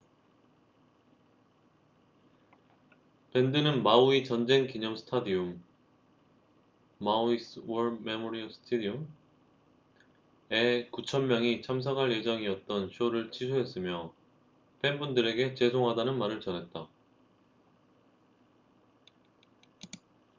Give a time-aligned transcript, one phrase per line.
[3.33, 5.59] 밴드는 마우이 전쟁 기념 스타디움maui's
[7.69, 9.05] war memorial stadium에
[10.91, 14.11] 9천 명이 참석할 예정이었던 쇼를 취소했으며
[14.81, 16.87] 팬분들에게 죄송하다는 말을 전했다